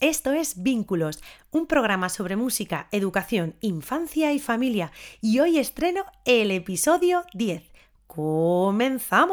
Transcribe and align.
Esto 0.00 0.32
es 0.32 0.62
Vínculos, 0.62 1.22
un 1.50 1.66
programa 1.66 2.08
sobre 2.08 2.34
música, 2.34 2.88
educación, 2.90 3.54
infancia 3.60 4.32
y 4.32 4.38
familia. 4.38 4.92
Y 5.20 5.40
hoy 5.40 5.58
estreno 5.58 6.06
el 6.24 6.50
episodio 6.52 7.22
10. 7.34 7.70
¡Comenzamos! 8.06 9.30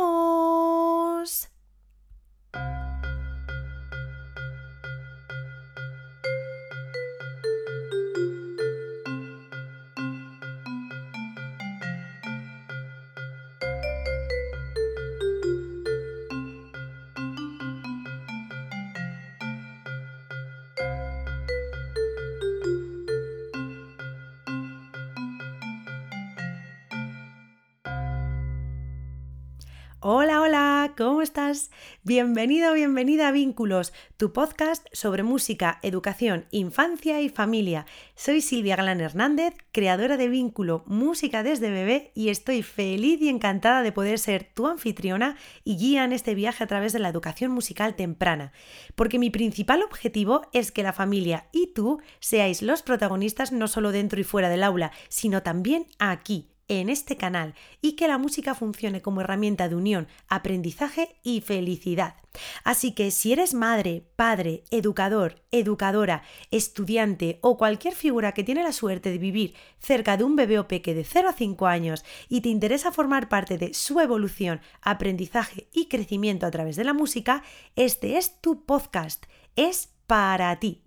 Hola, 29.99 30.41
hola, 30.41 30.93
¿cómo 30.95 31.23
estás? 31.23 31.71
Bienvenido, 32.03 32.71
bienvenida 32.75 33.29
a 33.29 33.31
Vínculos, 33.31 33.93
tu 34.15 34.31
podcast 34.31 34.85
sobre 34.93 35.23
música, 35.23 35.79
educación, 35.81 36.45
infancia 36.51 37.19
y 37.19 37.29
familia. 37.29 37.87
Soy 38.13 38.41
Silvia 38.41 38.75
Galán 38.75 39.01
Hernández, 39.01 39.55
creadora 39.71 40.15
de 40.15 40.29
Vínculo 40.29 40.83
Música 40.85 41.41
desde 41.41 41.71
bebé 41.71 42.11
y 42.13 42.29
estoy 42.29 42.61
feliz 42.61 43.19
y 43.23 43.29
encantada 43.29 43.81
de 43.81 43.91
poder 43.91 44.19
ser 44.19 44.43
tu 44.43 44.67
anfitriona 44.67 45.35
y 45.63 45.77
guía 45.77 46.03
en 46.03 46.13
este 46.13 46.35
viaje 46.35 46.63
a 46.63 46.67
través 46.67 46.93
de 46.93 46.99
la 46.99 47.09
educación 47.09 47.51
musical 47.51 47.95
temprana, 47.95 48.51
porque 48.93 49.17
mi 49.17 49.31
principal 49.31 49.81
objetivo 49.81 50.43
es 50.53 50.71
que 50.71 50.83
la 50.83 50.93
familia 50.93 51.47
y 51.51 51.73
tú 51.73 51.99
seáis 52.19 52.61
los 52.61 52.83
protagonistas 52.83 53.51
no 53.51 53.67
solo 53.67 53.91
dentro 53.91 54.21
y 54.21 54.23
fuera 54.23 54.49
del 54.49 54.61
aula, 54.61 54.91
sino 55.09 55.41
también 55.41 55.87
aquí 55.97 56.51
en 56.67 56.89
este 56.89 57.17
canal 57.17 57.53
y 57.81 57.93
que 57.93 58.07
la 58.07 58.17
música 58.17 58.55
funcione 58.55 59.01
como 59.01 59.21
herramienta 59.21 59.69
de 59.69 59.75
unión, 59.75 60.07
aprendizaje 60.27 61.15
y 61.23 61.41
felicidad. 61.41 62.15
Así 62.63 62.91
que 62.91 63.11
si 63.11 63.33
eres 63.33 63.53
madre, 63.53 64.03
padre, 64.15 64.63
educador, 64.69 65.41
educadora, 65.51 66.23
estudiante 66.51 67.39
o 67.41 67.57
cualquier 67.57 67.95
figura 67.95 68.33
que 68.33 68.43
tiene 68.43 68.63
la 68.63 68.73
suerte 68.73 69.11
de 69.11 69.17
vivir 69.17 69.55
cerca 69.79 70.17
de 70.17 70.23
un 70.23 70.35
bebé 70.35 70.59
o 70.59 70.67
peque 70.67 70.93
de 70.93 71.03
0 71.03 71.29
a 71.29 71.33
5 71.33 71.67
años 71.67 72.05
y 72.29 72.41
te 72.41 72.49
interesa 72.49 72.91
formar 72.91 73.29
parte 73.29 73.57
de 73.57 73.73
su 73.73 73.99
evolución, 73.99 74.61
aprendizaje 74.81 75.67
y 75.73 75.87
crecimiento 75.87 76.45
a 76.45 76.51
través 76.51 76.75
de 76.75 76.83
la 76.83 76.93
música, 76.93 77.43
este 77.75 78.17
es 78.17 78.39
tu 78.41 78.65
podcast. 78.65 79.25
Es 79.55 79.89
para 80.05 80.59
ti. 80.59 80.86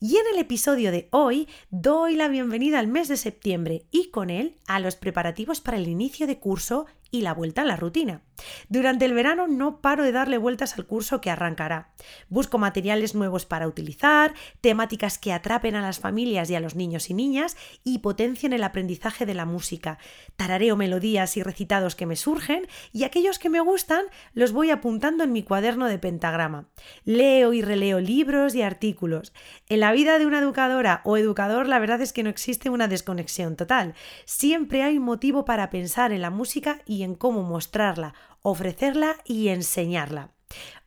Y 0.00 0.16
en 0.16 0.26
el 0.34 0.40
episodio 0.40 0.90
de 0.90 1.08
hoy 1.10 1.48
doy 1.70 2.16
la 2.16 2.28
bienvenida 2.28 2.78
al 2.78 2.88
mes 2.88 3.08
de 3.08 3.16
septiembre 3.16 3.86
y 3.90 4.10
con 4.10 4.30
él 4.30 4.58
a 4.66 4.80
los 4.80 4.96
preparativos 4.96 5.60
para 5.60 5.76
el 5.76 5.88
inicio 5.88 6.26
de 6.26 6.38
curso 6.38 6.86
y 7.12 7.20
la 7.20 7.34
vuelta 7.34 7.62
a 7.62 7.64
la 7.66 7.76
rutina. 7.76 8.22
Durante 8.68 9.04
el 9.04 9.12
verano 9.12 9.46
no 9.46 9.80
paro 9.80 10.02
de 10.02 10.12
darle 10.12 10.38
vueltas 10.38 10.76
al 10.76 10.86
curso 10.86 11.20
que 11.20 11.30
arrancará. 11.30 11.92
Busco 12.28 12.58
materiales 12.58 13.14
nuevos 13.14 13.46
para 13.46 13.68
utilizar, 13.68 14.34
temáticas 14.60 15.18
que 15.18 15.32
atrapen 15.32 15.76
a 15.76 15.82
las 15.82 16.00
familias 16.00 16.50
y 16.50 16.54
a 16.54 16.60
los 16.60 16.74
niños 16.74 17.10
y 17.10 17.14
niñas 17.14 17.56
y 17.84 17.98
potencien 17.98 18.54
el 18.54 18.64
aprendizaje 18.64 19.26
de 19.26 19.34
la 19.34 19.44
música. 19.44 19.98
Tarareo 20.36 20.74
melodías 20.76 21.36
y 21.36 21.42
recitados 21.42 21.94
que 21.94 22.06
me 22.06 22.16
surgen 22.16 22.66
y 22.92 23.04
aquellos 23.04 23.38
que 23.38 23.50
me 23.50 23.60
gustan 23.60 24.06
los 24.32 24.52
voy 24.52 24.70
apuntando 24.70 25.22
en 25.22 25.32
mi 25.32 25.42
cuaderno 25.42 25.86
de 25.86 25.98
pentagrama. 25.98 26.68
Leo 27.04 27.52
y 27.52 27.60
releo 27.60 28.00
libros 28.00 28.54
y 28.54 28.62
artículos. 28.62 29.34
En 29.68 29.80
la 29.80 29.92
vida 29.92 30.18
de 30.18 30.26
una 30.26 30.38
educadora 30.38 31.02
o 31.04 31.18
educador 31.18 31.68
la 31.68 31.78
verdad 31.78 32.00
es 32.00 32.14
que 32.14 32.22
no 32.22 32.30
existe 32.30 32.70
una 32.70 32.88
desconexión 32.88 33.56
total. 33.56 33.94
Siempre 34.24 34.82
hay 34.82 34.98
motivo 34.98 35.44
para 35.44 35.68
pensar 35.68 36.12
en 36.12 36.22
la 36.22 36.30
música 36.30 36.80
y 36.86 37.01
cómo 37.14 37.42
mostrarla, 37.42 38.14
ofrecerla 38.42 39.16
y 39.24 39.48
enseñarla. 39.48 40.30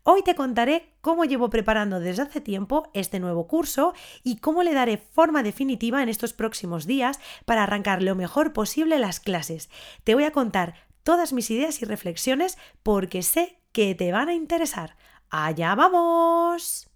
Hoy 0.03 0.21
te 0.21 0.35
contaré 0.35 0.93
cómo 1.01 1.25
llevo 1.25 1.49
preparando 1.49 1.99
desde 1.99 2.21
hace 2.21 2.39
tiempo 2.39 2.89
este 2.93 3.19
nuevo 3.19 3.47
curso 3.47 3.93
y 4.23 4.37
cómo 4.37 4.61
le 4.61 4.73
daré 4.73 4.97
forma 4.97 5.41
definitiva 5.41 6.03
en 6.03 6.09
estos 6.09 6.33
próximos 6.33 6.85
días 6.85 7.19
para 7.45 7.63
arrancar 7.63 8.03
lo 8.03 8.13
mejor 8.13 8.53
posible 8.53 8.99
las 8.99 9.19
clases. 9.19 9.69
Te 10.03 10.13
voy 10.13 10.25
a 10.25 10.31
contar 10.31 10.75
todas 11.01 11.33
mis 11.33 11.49
ideas 11.49 11.81
y 11.81 11.85
reflexiones 11.85 12.57
porque 12.83 13.23
sé 13.23 13.59
que 13.71 13.95
te 13.95 14.11
van 14.11 14.29
a 14.29 14.33
interesar. 14.33 14.95
¡Allá 15.29 15.73
vamos! 15.73 16.94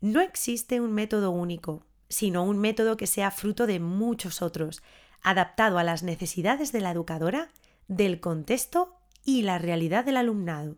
No 0.00 0.20
existe 0.20 0.80
un 0.80 0.92
método 0.92 1.32
único, 1.32 1.84
sino 2.10 2.44
un 2.44 2.58
método 2.58 2.98
que 2.98 3.06
sea 3.06 3.30
fruto 3.30 3.66
de 3.66 3.80
muchos 3.80 4.42
otros, 4.42 4.82
adaptado 5.22 5.78
a 5.78 5.84
las 5.84 6.02
necesidades 6.02 6.72
de 6.72 6.80
la 6.80 6.90
educadora, 6.90 7.48
del 7.88 8.20
contexto 8.20 8.98
y 9.24 9.42
la 9.42 9.56
realidad 9.56 10.04
del 10.04 10.18
alumnado. 10.18 10.76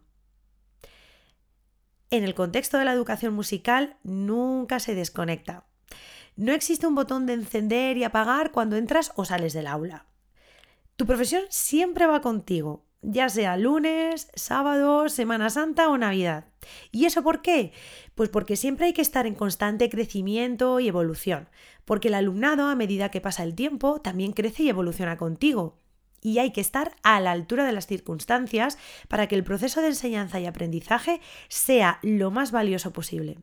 En 2.11 2.23
el 2.23 2.35
contexto 2.35 2.79
de 2.79 2.85
la 2.85 2.93
educación 2.93 3.35
musical 3.35 3.97
nunca 4.05 4.79
se 4.79 4.95
desconecta. 4.95 5.65
No 6.37 6.53
existe 6.53 6.87
un 6.87 6.95
botón 6.95 7.27
de 7.27 7.33
encender 7.33 7.97
y 7.97 8.05
apagar 8.05 8.53
cuando 8.53 8.77
entras 8.77 9.13
o 9.17 9.25
sales 9.25 9.55
del 9.55 9.67
aula. 9.67 10.07
Tu 10.97 11.07
profesión 11.07 11.43
siempre 11.49 12.07
va 12.07 12.21
contigo, 12.21 12.85
ya 13.01 13.29
sea 13.29 13.57
lunes, 13.57 14.31
sábado, 14.35 15.09
Semana 15.09 15.51
Santa 15.51 15.89
o 15.89 15.99
Navidad. 15.99 16.45
¿Y 16.91 17.07
eso 17.07 17.23
por 17.23 17.43
qué? 17.43 17.73
Pues 18.15 18.29
porque 18.29 18.57
siempre 18.57 18.87
hay 18.87 18.93
que 18.93 19.03
estar 19.03 19.27
en 19.27 19.35
constante 19.35 19.89
crecimiento 19.89 20.81
y 20.81 20.89
evolución, 20.89 21.49
porque 21.85 22.09
el 22.09 22.15
alumnado 22.15 22.67
a 22.67 22.75
medida 22.75 23.11
que 23.11 23.21
pasa 23.21 23.43
el 23.43 23.55
tiempo 23.55 24.01
también 24.01 24.33
crece 24.33 24.65
y 24.65 24.69
evoluciona 24.69 25.17
contigo. 25.17 25.79
Y 26.25 26.39
hay 26.39 26.53
que 26.53 26.61
estar 26.61 26.95
a 27.03 27.19
la 27.21 27.33
altura 27.33 27.65
de 27.65 27.73
las 27.73 27.89
circunstancias 27.89 28.79
para 29.09 29.27
que 29.27 29.35
el 29.35 29.43
proceso 29.43 29.81
de 29.81 29.89
enseñanza 29.89 30.39
y 30.39 30.47
aprendizaje 30.47 31.21
sea 31.49 31.99
lo 32.03 32.31
más 32.31 32.53
valioso 32.53 32.93
posible. 32.93 33.39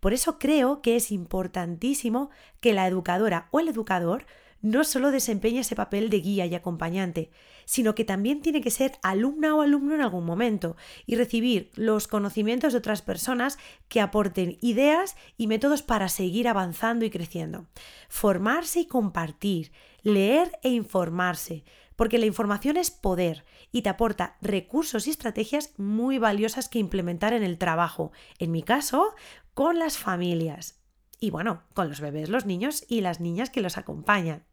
Por 0.00 0.12
eso 0.12 0.38
creo 0.38 0.82
que 0.82 0.96
es 0.96 1.12
importantísimo 1.12 2.30
que 2.60 2.72
la 2.72 2.88
educadora 2.88 3.46
o 3.52 3.60
el 3.60 3.68
educador 3.68 4.26
no 4.60 4.84
solo 4.84 5.10
desempeña 5.10 5.60
ese 5.60 5.76
papel 5.76 6.10
de 6.10 6.20
guía 6.20 6.46
y 6.46 6.54
acompañante, 6.54 7.30
sino 7.64 7.94
que 7.94 8.04
también 8.04 8.42
tiene 8.42 8.60
que 8.60 8.70
ser 8.70 8.92
alumna 9.02 9.54
o 9.54 9.62
alumno 9.62 9.94
en 9.94 10.00
algún 10.00 10.24
momento 10.24 10.76
y 11.04 11.16
recibir 11.16 11.70
los 11.74 12.08
conocimientos 12.08 12.72
de 12.72 12.78
otras 12.78 13.02
personas 13.02 13.58
que 13.88 14.00
aporten 14.00 14.58
ideas 14.60 15.16
y 15.36 15.46
métodos 15.46 15.82
para 15.82 16.08
seguir 16.08 16.48
avanzando 16.48 17.04
y 17.04 17.10
creciendo. 17.10 17.66
Formarse 18.08 18.80
y 18.80 18.86
compartir, 18.86 19.72
leer 20.02 20.52
e 20.62 20.70
informarse, 20.70 21.64
porque 21.96 22.18
la 22.18 22.26
información 22.26 22.76
es 22.76 22.90
poder 22.90 23.44
y 23.72 23.82
te 23.82 23.88
aporta 23.88 24.36
recursos 24.40 25.06
y 25.06 25.10
estrategias 25.10 25.72
muy 25.78 26.18
valiosas 26.18 26.68
que 26.68 26.78
implementar 26.78 27.32
en 27.32 27.42
el 27.42 27.58
trabajo, 27.58 28.12
en 28.38 28.52
mi 28.52 28.62
caso, 28.62 29.14
con 29.54 29.78
las 29.78 29.96
familias. 29.98 30.75
Y 31.18 31.30
bueno, 31.30 31.62
con 31.72 31.88
los 31.88 32.00
bebés, 32.00 32.28
los 32.28 32.44
niños 32.44 32.84
y 32.88 33.00
las 33.00 33.20
niñas 33.20 33.48
que 33.48 33.62
los 33.62 33.78
acompañan. 33.78 34.44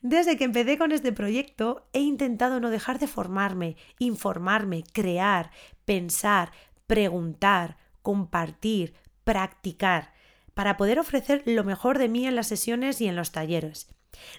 Desde 0.00 0.36
que 0.36 0.44
empecé 0.44 0.78
con 0.78 0.92
este 0.92 1.12
proyecto 1.12 1.86
he 1.92 2.00
intentado 2.00 2.60
no 2.60 2.70
dejar 2.70 2.98
de 2.98 3.08
formarme, 3.08 3.76
informarme, 3.98 4.84
crear, 4.92 5.50
pensar, 5.84 6.52
preguntar, 6.86 7.76
compartir, 8.02 8.94
practicar, 9.24 10.14
para 10.54 10.76
poder 10.78 10.98
ofrecer 10.98 11.42
lo 11.44 11.62
mejor 11.62 11.98
de 11.98 12.08
mí 12.08 12.26
en 12.26 12.36
las 12.36 12.48
sesiones 12.48 13.00
y 13.00 13.06
en 13.06 13.16
los 13.16 13.30
talleres. 13.30 13.88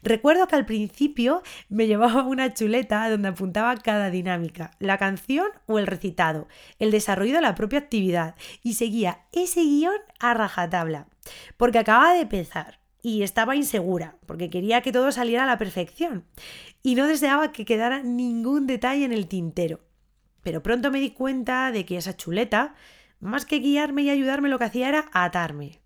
Recuerdo 0.02 0.48
que 0.48 0.56
al 0.56 0.66
principio 0.66 1.44
me 1.70 1.88
llevaba 1.88 2.24
una 2.24 2.54
chuleta 2.54 3.10
donde 3.10 3.30
apuntaba 3.30 3.76
cada 3.78 4.10
dinámica, 4.10 4.72
la 4.80 4.98
canción 4.98 5.48
o 5.66 5.80
el 5.80 5.88
recitado, 5.88 6.48
el 6.80 6.92
desarrollo 6.92 7.36
de 7.36 7.42
la 7.42 7.56
propia 7.56 7.80
actividad 7.80 8.36
y 8.64 8.74
seguía 8.74 9.26
ese 9.32 9.62
guion 9.62 9.96
a 10.20 10.34
rajatabla, 10.34 11.08
porque 11.58 11.80
acababa 11.80 12.14
de 12.14 12.22
empezar 12.22 12.80
y 13.02 13.24
estaba 13.24 13.56
insegura, 13.56 14.18
porque 14.26 14.50
quería 14.50 14.82
que 14.82 14.92
todo 14.92 15.12
saliera 15.12 15.44
a 15.44 15.48
la 15.48 15.58
perfección 15.58 16.26
y 16.84 16.96
no 16.96 17.08
deseaba 17.08 17.52
que 17.52 17.66
quedara 17.66 18.02
ningún 18.04 18.68
detalle 18.68 19.06
en 19.06 19.14
el 19.14 19.28
tintero. 19.28 19.82
Pero 20.44 20.64
pronto 20.64 20.92
me 20.92 21.00
di 21.00 21.12
cuenta 21.12 21.72
de 21.72 21.86
que 21.86 21.98
esa 21.98 22.16
chuleta, 22.16 22.76
más 23.20 23.46
que 23.46 23.60
guiarme 23.60 24.04
y 24.04 24.10
ayudarme, 24.10 24.50
lo 24.50 24.60
que 24.60 24.66
hacía 24.66 24.90
era 24.90 25.06
atarme. 25.14 25.80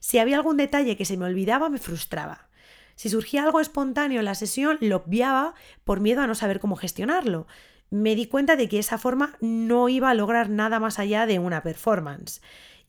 Si 0.00 0.18
había 0.18 0.36
algún 0.36 0.56
detalle 0.56 0.96
que 0.96 1.04
se 1.04 1.16
me 1.16 1.26
olvidaba, 1.26 1.68
me 1.68 1.78
frustraba. 1.78 2.48
Si 2.96 3.08
surgía 3.08 3.44
algo 3.44 3.60
espontáneo 3.60 4.18
en 4.18 4.24
la 4.24 4.34
sesión, 4.34 4.78
lo 4.80 4.96
obviaba 4.96 5.54
por 5.84 6.00
miedo 6.00 6.22
a 6.22 6.26
no 6.26 6.34
saber 6.34 6.60
cómo 6.60 6.76
gestionarlo. 6.76 7.46
Me 7.90 8.14
di 8.14 8.26
cuenta 8.26 8.56
de 8.56 8.68
que 8.68 8.78
esa 8.78 8.98
forma 8.98 9.36
no 9.40 9.88
iba 9.88 10.10
a 10.10 10.14
lograr 10.14 10.50
nada 10.50 10.80
más 10.80 10.98
allá 10.98 11.26
de 11.26 11.38
una 11.38 11.62
performance. 11.62 12.40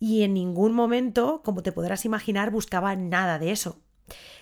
Y 0.03 0.23
en 0.23 0.33
ningún 0.33 0.73
momento, 0.73 1.41
como 1.45 1.63
te 1.63 1.71
podrás 1.71 2.03
imaginar, 2.03 2.51
buscaba 2.51 2.93
nada 2.93 3.39
de 3.39 3.51
eso. 3.51 3.79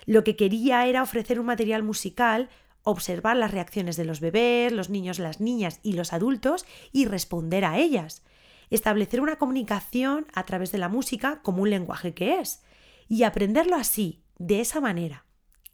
Lo 0.07 0.23
que 0.23 0.35
quería 0.35 0.87
era 0.87 1.03
ofrecer 1.03 1.39
un 1.39 1.45
material 1.45 1.83
musical, 1.83 2.49
observar 2.81 3.37
las 3.37 3.51
reacciones 3.51 3.95
de 3.95 4.03
los 4.03 4.21
bebés, 4.21 4.71
los 4.71 4.89
niños, 4.89 5.19
las 5.19 5.39
niñas 5.39 5.79
y 5.83 5.93
los 5.93 6.13
adultos 6.13 6.65
y 6.91 7.05
responder 7.05 7.63
a 7.63 7.77
ellas. 7.77 8.23
Establecer 8.71 9.21
una 9.21 9.35
comunicación 9.35 10.25
a 10.33 10.47
través 10.47 10.71
de 10.71 10.79
la 10.79 10.89
música 10.89 11.43
como 11.43 11.61
un 11.61 11.69
lenguaje 11.69 12.15
que 12.15 12.39
es. 12.39 12.63
Y 13.07 13.21
aprenderlo 13.21 13.75
así, 13.75 14.23
de 14.39 14.61
esa 14.61 14.81
manera 14.81 15.25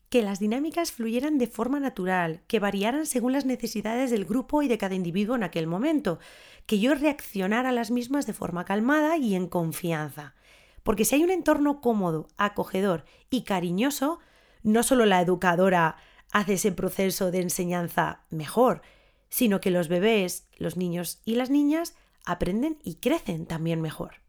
que 0.09 0.21
las 0.21 0.39
dinámicas 0.39 0.91
fluyeran 0.91 1.37
de 1.37 1.47
forma 1.47 1.79
natural, 1.79 2.41
que 2.47 2.59
variaran 2.59 3.05
según 3.05 3.33
las 3.33 3.45
necesidades 3.45 4.09
del 4.11 4.25
grupo 4.25 4.61
y 4.61 4.67
de 4.67 4.77
cada 4.77 4.95
individuo 4.95 5.35
en 5.35 5.43
aquel 5.43 5.67
momento, 5.67 6.19
que 6.65 6.79
yo 6.79 6.95
reaccionara 6.95 7.69
a 7.69 7.73
las 7.73 7.91
mismas 7.91 8.25
de 8.25 8.33
forma 8.33 8.65
calmada 8.65 9.17
y 9.17 9.35
en 9.35 9.47
confianza. 9.47 10.35
Porque 10.83 11.03
si 11.03 11.15
hay 11.15 11.23
un 11.23 11.31
entorno 11.31 11.81
cómodo, 11.81 12.29
acogedor 12.37 13.03
y 13.29 13.43
cariñoso, 13.43 14.19
no 14.63 14.83
solo 14.83 15.05
la 15.05 15.21
educadora 15.21 15.97
hace 16.31 16.53
ese 16.53 16.71
proceso 16.71 17.31
de 17.31 17.41
enseñanza 17.41 18.21
mejor, 18.29 18.81
sino 19.29 19.59
que 19.59 19.71
los 19.71 19.89
bebés, 19.89 20.47
los 20.57 20.77
niños 20.77 21.21
y 21.25 21.35
las 21.35 21.49
niñas 21.49 21.95
aprenden 22.25 22.79
y 22.83 22.95
crecen 22.95 23.45
también 23.45 23.81
mejor. 23.81 24.21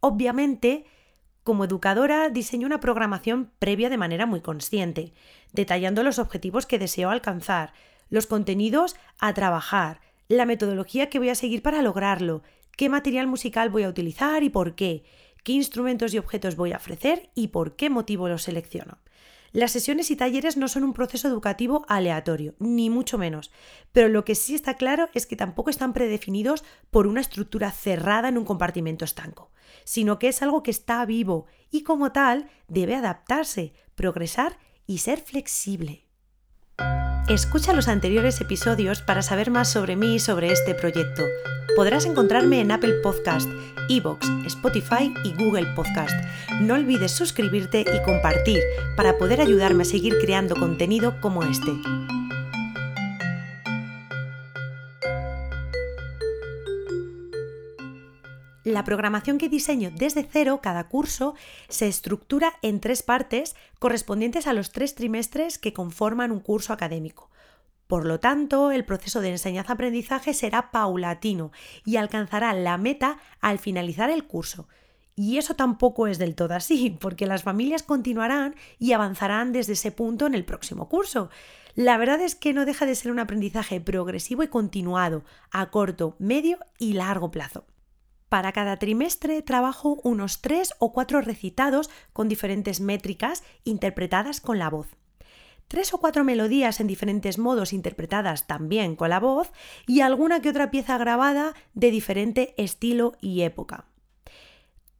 Obviamente, 0.00 0.84
como 1.44 1.64
educadora 1.64 2.28
diseño 2.28 2.66
una 2.66 2.80
programación 2.80 3.50
previa 3.58 3.90
de 3.90 3.96
manera 3.96 4.26
muy 4.26 4.40
consciente, 4.40 5.12
detallando 5.52 6.02
los 6.02 6.18
objetivos 6.18 6.66
que 6.66 6.78
deseo 6.78 7.10
alcanzar, 7.10 7.72
los 8.10 8.26
contenidos 8.26 8.96
a 9.18 9.34
trabajar, 9.34 10.00
la 10.28 10.46
metodología 10.46 11.08
que 11.08 11.18
voy 11.18 11.30
a 11.30 11.34
seguir 11.34 11.62
para 11.62 11.82
lograrlo, 11.82 12.42
qué 12.76 12.88
material 12.88 13.26
musical 13.26 13.70
voy 13.70 13.84
a 13.84 13.88
utilizar 13.88 14.42
y 14.42 14.50
por 14.50 14.74
qué, 14.74 15.04
qué 15.44 15.52
instrumentos 15.52 16.14
y 16.14 16.18
objetos 16.18 16.56
voy 16.56 16.72
a 16.72 16.76
ofrecer 16.76 17.30
y 17.34 17.48
por 17.48 17.76
qué 17.76 17.90
motivo 17.90 18.28
los 18.28 18.42
selecciono. 18.42 18.98
Las 19.52 19.72
sesiones 19.72 20.10
y 20.10 20.16
talleres 20.16 20.56
no 20.56 20.66
son 20.66 20.82
un 20.82 20.94
proceso 20.94 21.28
educativo 21.28 21.84
aleatorio, 21.86 22.54
ni 22.58 22.88
mucho 22.88 23.18
menos, 23.18 23.50
pero 23.92 24.08
lo 24.08 24.24
que 24.24 24.34
sí 24.34 24.54
está 24.54 24.78
claro 24.78 25.10
es 25.12 25.26
que 25.26 25.36
tampoco 25.36 25.68
están 25.68 25.92
predefinidos 25.92 26.64
por 26.90 27.06
una 27.06 27.20
estructura 27.20 27.70
cerrada 27.70 28.30
en 28.30 28.38
un 28.38 28.46
compartimento 28.46 29.04
estanco, 29.04 29.51
sino 29.84 30.18
que 30.18 30.28
es 30.28 30.42
algo 30.42 30.62
que 30.62 30.70
está 30.70 31.04
vivo 31.04 31.46
y 31.70 31.82
como 31.82 32.12
tal 32.12 32.48
debe 32.68 32.94
adaptarse, 32.94 33.72
progresar 33.94 34.58
y 34.86 34.98
ser 34.98 35.20
flexible. 35.20 36.06
Escucha 37.28 37.72
los 37.72 37.88
anteriores 37.88 38.40
episodios 38.40 39.00
para 39.00 39.22
saber 39.22 39.50
más 39.50 39.70
sobre 39.70 39.96
mí 39.96 40.16
y 40.16 40.18
sobre 40.18 40.52
este 40.52 40.74
proyecto. 40.74 41.22
Podrás 41.76 42.04
encontrarme 42.04 42.60
en 42.60 42.72
Apple 42.72 42.94
Podcast, 43.02 43.48
Evox, 43.88 44.28
Spotify 44.46 45.14
y 45.24 45.32
Google 45.42 45.66
Podcast. 45.74 46.14
No 46.60 46.74
olvides 46.74 47.12
suscribirte 47.12 47.80
y 47.82 48.02
compartir 48.04 48.60
para 48.96 49.16
poder 49.16 49.40
ayudarme 49.40 49.82
a 49.82 49.86
seguir 49.86 50.18
creando 50.20 50.56
contenido 50.56 51.20
como 51.20 51.42
este. 51.44 51.72
La 58.82 58.86
programación 58.86 59.38
que 59.38 59.48
diseño 59.48 59.92
desde 59.94 60.24
cero, 60.28 60.58
cada 60.60 60.88
curso, 60.88 61.36
se 61.68 61.86
estructura 61.86 62.54
en 62.62 62.80
tres 62.80 63.04
partes 63.04 63.54
correspondientes 63.78 64.48
a 64.48 64.52
los 64.52 64.72
tres 64.72 64.96
trimestres 64.96 65.56
que 65.56 65.72
conforman 65.72 66.32
un 66.32 66.40
curso 66.40 66.72
académico. 66.72 67.30
Por 67.86 68.04
lo 68.04 68.18
tanto, 68.18 68.72
el 68.72 68.84
proceso 68.84 69.20
de 69.20 69.30
enseñanza-aprendizaje 69.30 70.34
será 70.34 70.72
paulatino 70.72 71.52
y 71.84 71.94
alcanzará 71.94 72.52
la 72.54 72.76
meta 72.76 73.18
al 73.40 73.60
finalizar 73.60 74.10
el 74.10 74.26
curso. 74.26 74.66
Y 75.14 75.38
eso 75.38 75.54
tampoco 75.54 76.08
es 76.08 76.18
del 76.18 76.34
todo 76.34 76.54
así, 76.54 76.90
porque 77.00 77.26
las 77.26 77.44
familias 77.44 77.84
continuarán 77.84 78.56
y 78.80 78.94
avanzarán 78.94 79.52
desde 79.52 79.74
ese 79.74 79.92
punto 79.92 80.26
en 80.26 80.34
el 80.34 80.44
próximo 80.44 80.88
curso. 80.88 81.30
La 81.76 81.98
verdad 81.98 82.20
es 82.20 82.34
que 82.34 82.52
no 82.52 82.64
deja 82.64 82.84
de 82.84 82.96
ser 82.96 83.12
un 83.12 83.20
aprendizaje 83.20 83.80
progresivo 83.80 84.42
y 84.42 84.48
continuado, 84.48 85.22
a 85.52 85.70
corto, 85.70 86.16
medio 86.18 86.58
y 86.80 86.94
largo 86.94 87.30
plazo. 87.30 87.64
Para 88.32 88.52
cada 88.52 88.78
trimestre 88.78 89.42
trabajo 89.42 90.00
unos 90.04 90.40
tres 90.40 90.72
o 90.78 90.94
cuatro 90.94 91.20
recitados 91.20 91.90
con 92.14 92.30
diferentes 92.30 92.80
métricas 92.80 93.44
interpretadas 93.62 94.40
con 94.40 94.58
la 94.58 94.70
voz. 94.70 94.96
Tres 95.68 95.92
o 95.92 95.98
cuatro 95.98 96.24
melodías 96.24 96.80
en 96.80 96.86
diferentes 96.86 97.36
modos 97.36 97.74
interpretadas 97.74 98.46
también 98.46 98.96
con 98.96 99.10
la 99.10 99.20
voz 99.20 99.52
y 99.86 100.00
alguna 100.00 100.40
que 100.40 100.48
otra 100.48 100.70
pieza 100.70 100.96
grabada 100.96 101.52
de 101.74 101.90
diferente 101.90 102.54
estilo 102.56 103.18
y 103.20 103.42
época. 103.42 103.84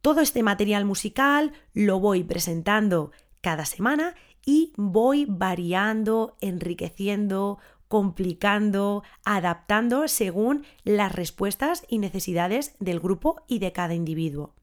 Todo 0.01 0.21
este 0.21 0.43
material 0.43 0.85
musical 0.85 1.53
lo 1.73 1.99
voy 1.99 2.23
presentando 2.23 3.13
cada 3.41 3.65
semana 3.65 4.13
y 4.45 4.73
voy 4.77 5.25
variando, 5.27 6.37
enriqueciendo, 6.39 7.57
complicando, 7.93 9.03
adaptando 9.23 10.07
según 10.07 10.65
las 10.83 11.11
respuestas 11.11 11.85
y 11.87 11.99
necesidades 11.99 12.73
del 12.79 12.99
grupo 12.99 13.43
y 13.47 13.59
de 13.59 13.71
cada 13.71 13.93
individuo. 13.93 14.55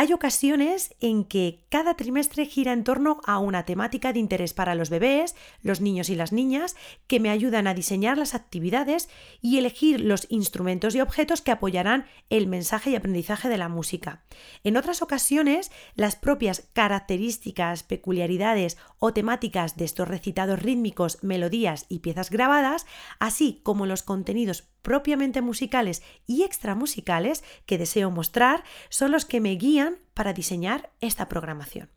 Hay 0.00 0.12
ocasiones 0.12 0.94
en 1.00 1.24
que 1.24 1.64
cada 1.70 1.94
trimestre 1.94 2.46
gira 2.46 2.72
en 2.72 2.84
torno 2.84 3.20
a 3.26 3.40
una 3.40 3.64
temática 3.64 4.12
de 4.12 4.20
interés 4.20 4.54
para 4.54 4.76
los 4.76 4.90
bebés, 4.90 5.34
los 5.60 5.80
niños 5.80 6.08
y 6.08 6.14
las 6.14 6.30
niñas, 6.30 6.76
que 7.08 7.18
me 7.18 7.30
ayudan 7.30 7.66
a 7.66 7.74
diseñar 7.74 8.16
las 8.16 8.36
actividades 8.36 9.08
y 9.42 9.58
elegir 9.58 9.98
los 10.00 10.28
instrumentos 10.30 10.94
y 10.94 11.00
objetos 11.00 11.42
que 11.42 11.50
apoyarán 11.50 12.06
el 12.30 12.46
mensaje 12.46 12.90
y 12.90 12.94
aprendizaje 12.94 13.48
de 13.48 13.58
la 13.58 13.68
música. 13.68 14.22
En 14.62 14.76
otras 14.76 15.02
ocasiones, 15.02 15.72
las 15.96 16.14
propias 16.14 16.68
características, 16.74 17.82
peculiaridades 17.82 18.78
o 19.00 19.12
temáticas 19.12 19.76
de 19.76 19.86
estos 19.86 20.06
recitados 20.06 20.62
rítmicos, 20.62 21.24
melodías 21.24 21.86
y 21.88 21.98
piezas 21.98 22.30
grabadas, 22.30 22.86
así 23.18 23.62
como 23.64 23.84
los 23.84 24.04
contenidos 24.04 24.68
propiamente 24.88 25.42
musicales 25.42 26.02
y 26.26 26.44
extramusicales 26.44 27.44
que 27.66 27.76
deseo 27.76 28.10
mostrar 28.10 28.64
son 28.88 29.10
los 29.10 29.26
que 29.26 29.38
me 29.38 29.50
guían 29.50 29.98
para 30.14 30.32
diseñar 30.32 30.88
esta 31.02 31.28
programación. 31.28 31.90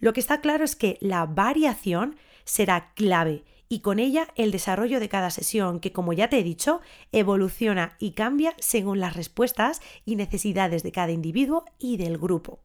Lo 0.00 0.14
que 0.14 0.20
está 0.20 0.40
claro 0.40 0.64
es 0.64 0.74
que 0.74 0.96
la 1.02 1.26
variación 1.26 2.16
será 2.44 2.94
clave 2.94 3.44
y 3.68 3.80
con 3.80 3.98
ella 3.98 4.28
el 4.34 4.50
desarrollo 4.50 4.98
de 4.98 5.10
cada 5.10 5.28
sesión 5.28 5.78
que, 5.78 5.92
como 5.92 6.14
ya 6.14 6.30
te 6.30 6.38
he 6.38 6.42
dicho, 6.42 6.80
evoluciona 7.12 7.96
y 7.98 8.12
cambia 8.12 8.54
según 8.58 8.98
las 8.98 9.14
respuestas 9.14 9.82
y 10.06 10.16
necesidades 10.16 10.82
de 10.82 10.92
cada 10.92 11.12
individuo 11.12 11.66
y 11.78 11.98
del 11.98 12.16
grupo. 12.16 12.60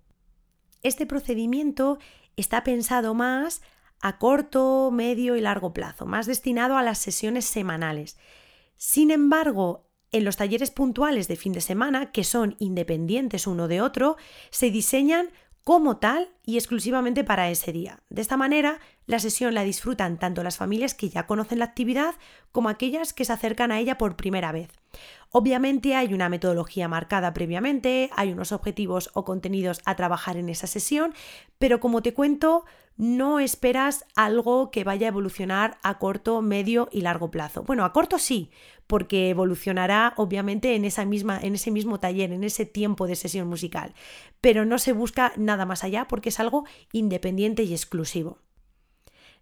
Este 0.81 1.05
procedimiento 1.05 1.99
está 2.37 2.63
pensado 2.63 3.13
más 3.13 3.61
a 3.99 4.17
corto, 4.17 4.91
medio 4.93 5.35
y 5.35 5.41
largo 5.41 5.73
plazo, 5.73 6.05
más 6.05 6.25
destinado 6.25 6.77
a 6.77 6.83
las 6.83 6.99
sesiones 6.99 7.43
semanales. 7.43 8.17
Sin 8.77 9.11
embargo, 9.11 9.87
en 10.11 10.23
los 10.23 10.37
talleres 10.37 10.71
puntuales 10.71 11.27
de 11.27 11.35
fin 11.35 11.53
de 11.53 11.61
semana, 11.61 12.11
que 12.11 12.23
son 12.23 12.55
independientes 12.59 13.47
uno 13.47 13.67
de 13.67 13.81
otro, 13.81 14.17
se 14.49 14.71
diseñan 14.71 15.29
como 15.63 15.97
tal 15.97 16.29
y 16.45 16.55
exclusivamente 16.55 17.25
para 17.25 17.49
ese 17.49 17.73
día. 17.73 17.99
De 18.09 18.21
esta 18.21 18.37
manera, 18.37 18.79
la 19.05 19.19
sesión 19.19 19.53
la 19.53 19.63
disfrutan 19.63 20.17
tanto 20.17 20.41
las 20.41 20.55
familias 20.55 20.93
que 20.93 21.09
ya 21.09 21.27
conocen 21.27 21.59
la 21.59 21.65
actividad 21.65 22.15
como 22.53 22.69
aquellas 22.69 23.11
que 23.11 23.25
se 23.25 23.33
acercan 23.33 23.73
a 23.73 23.79
ella 23.79 23.97
por 23.97 24.15
primera 24.15 24.53
vez. 24.53 24.69
Obviamente 25.39 25.93
hay 25.93 26.15
una 26.15 26.29
metodología 26.29 26.87
marcada 26.87 27.31
previamente, 27.31 28.09
hay 28.15 28.31
unos 28.31 28.51
objetivos 28.51 29.11
o 29.13 29.23
contenidos 29.23 29.81
a 29.85 29.95
trabajar 29.95 30.35
en 30.35 30.49
esa 30.49 30.65
sesión, 30.65 31.13
pero 31.59 31.79
como 31.79 32.01
te 32.01 32.15
cuento, 32.15 32.65
no 32.95 33.39
esperas 33.39 34.03
algo 34.15 34.71
que 34.71 34.83
vaya 34.83 35.05
a 35.05 35.09
evolucionar 35.09 35.77
a 35.83 35.99
corto, 35.99 36.41
medio 36.41 36.89
y 36.91 37.01
largo 37.01 37.29
plazo. 37.29 37.61
Bueno, 37.61 37.85
a 37.85 37.93
corto 37.93 38.17
sí, 38.17 38.49
porque 38.87 39.29
evolucionará 39.29 40.15
obviamente 40.17 40.73
en, 40.73 40.85
esa 40.85 41.05
misma, 41.05 41.39
en 41.39 41.53
ese 41.53 41.69
mismo 41.69 41.99
taller, 41.99 42.31
en 42.31 42.43
ese 42.43 42.65
tiempo 42.65 43.05
de 43.05 43.15
sesión 43.15 43.47
musical, 43.47 43.93
pero 44.41 44.65
no 44.65 44.79
se 44.79 44.91
busca 44.91 45.33
nada 45.37 45.67
más 45.67 45.83
allá 45.83 46.07
porque 46.07 46.29
es 46.29 46.39
algo 46.39 46.65
independiente 46.93 47.61
y 47.61 47.73
exclusivo. 47.73 48.39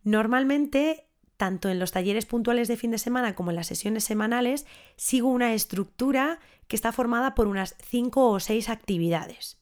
Normalmente, 0.03 1.07
tanto 1.37 1.69
en 1.69 1.79
los 1.79 1.91
talleres 1.91 2.25
puntuales 2.25 2.67
de 2.67 2.77
fin 2.77 2.91
de 2.91 2.97
semana 2.97 3.35
como 3.35 3.51
en 3.51 3.57
las 3.57 3.67
sesiones 3.67 4.03
semanales, 4.03 4.65
sigo 4.95 5.29
una 5.29 5.53
estructura 5.53 6.39
que 6.67 6.75
está 6.75 6.91
formada 6.91 7.35
por 7.35 7.47
unas 7.47 7.75
5 7.83 8.29
o 8.29 8.39
6 8.39 8.69
actividades. 8.69 9.57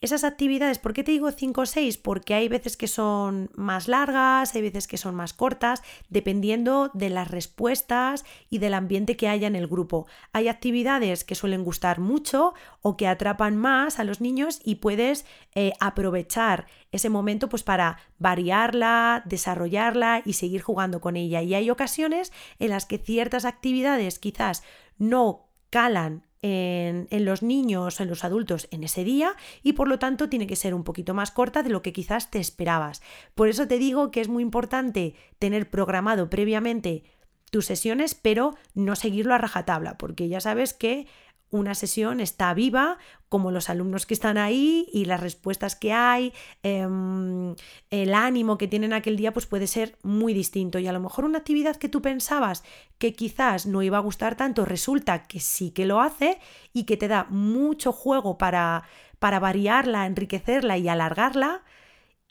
Esas 0.00 0.22
actividades, 0.22 0.78
¿por 0.78 0.92
qué 0.92 1.02
te 1.02 1.10
digo 1.10 1.28
5 1.32 1.60
o 1.60 1.66
6? 1.66 1.98
Porque 1.98 2.34
hay 2.34 2.46
veces 2.46 2.76
que 2.76 2.86
son 2.86 3.50
más 3.56 3.88
largas, 3.88 4.54
hay 4.54 4.62
veces 4.62 4.86
que 4.86 4.96
son 4.96 5.16
más 5.16 5.32
cortas, 5.32 5.82
dependiendo 6.08 6.92
de 6.94 7.10
las 7.10 7.28
respuestas 7.28 8.24
y 8.48 8.58
del 8.58 8.74
ambiente 8.74 9.16
que 9.16 9.26
haya 9.26 9.48
en 9.48 9.56
el 9.56 9.66
grupo. 9.66 10.06
Hay 10.32 10.46
actividades 10.46 11.24
que 11.24 11.34
suelen 11.34 11.64
gustar 11.64 11.98
mucho 11.98 12.54
o 12.80 12.96
que 12.96 13.08
atrapan 13.08 13.56
más 13.56 13.98
a 13.98 14.04
los 14.04 14.20
niños 14.20 14.60
y 14.64 14.76
puedes 14.76 15.26
eh, 15.56 15.72
aprovechar 15.80 16.68
ese 16.92 17.08
momento 17.08 17.48
pues 17.48 17.64
para 17.64 17.98
variarla, 18.18 19.24
desarrollarla 19.26 20.22
y 20.24 20.34
seguir 20.34 20.62
jugando 20.62 21.00
con 21.00 21.16
ella. 21.16 21.42
Y 21.42 21.54
hay 21.54 21.70
ocasiones 21.70 22.32
en 22.60 22.70
las 22.70 22.86
que 22.86 22.98
ciertas 22.98 23.44
actividades 23.44 24.20
quizás 24.20 24.62
no 24.96 25.48
calan 25.70 26.27
en, 26.42 27.06
los 27.24 27.42
niños 27.42 27.98
o 27.98 28.02
en 28.02 28.08
los 28.08 28.24
adultos 28.24 28.68
en 28.70 28.84
ese 28.84 29.04
día 29.04 29.34
y 29.62 29.72
por 29.72 29.88
lo 29.88 29.98
tanto 29.98 30.28
tiene 30.28 30.46
que 30.46 30.56
ser 30.56 30.74
un 30.74 30.84
poquito 30.84 31.14
más 31.14 31.30
corta 31.30 31.62
de 31.62 31.70
lo 31.70 31.82
que 31.82 31.92
quizás 31.92 32.30
te 32.30 32.38
esperabas. 32.38 33.02
Por 33.34 33.48
eso 33.48 33.66
te 33.66 33.78
digo 33.78 34.10
que 34.10 34.20
es 34.20 34.28
muy 34.28 34.42
importante 34.42 35.14
tener 35.38 35.70
programado 35.70 36.30
previamente 36.30 37.04
tus 37.50 37.66
sesiones, 37.66 38.14
pero 38.14 38.54
no 38.74 38.94
seguirlo 38.94 39.34
a 39.34 39.38
rajatabla, 39.38 39.96
porque 39.96 40.28
ya 40.28 40.40
sabes 40.40 40.74
que 40.74 41.06
una 41.50 41.74
sesión 41.74 42.20
está 42.20 42.52
viva, 42.54 42.98
como 43.28 43.50
los 43.50 43.70
alumnos 43.70 44.06
que 44.06 44.14
están 44.14 44.38
ahí 44.38 44.86
y 44.92 45.06
las 45.06 45.20
respuestas 45.20 45.76
que 45.76 45.92
hay, 45.92 46.32
em, 46.62 47.54
el 47.90 48.14
ánimo 48.14 48.58
que 48.58 48.68
tienen 48.68 48.92
aquel 48.92 49.16
día, 49.16 49.32
pues 49.32 49.46
puede 49.46 49.66
ser 49.66 49.96
muy 50.02 50.34
distinto. 50.34 50.78
Y 50.78 50.86
a 50.86 50.92
lo 50.92 51.00
mejor 51.00 51.24
una 51.24 51.38
actividad 51.38 51.76
que 51.76 51.88
tú 51.88 52.02
pensabas 52.02 52.64
que 52.98 53.14
quizás 53.14 53.66
no 53.66 53.82
iba 53.82 53.98
a 53.98 54.02
gustar 54.02 54.36
tanto, 54.36 54.64
resulta 54.64 55.24
que 55.24 55.40
sí 55.40 55.70
que 55.70 55.86
lo 55.86 56.00
hace 56.00 56.38
y 56.72 56.84
que 56.84 56.96
te 56.96 57.08
da 57.08 57.26
mucho 57.30 57.92
juego 57.92 58.38
para, 58.38 58.84
para 59.18 59.40
variarla, 59.40 60.06
enriquecerla 60.06 60.78
y 60.78 60.88
alargarla. 60.88 61.62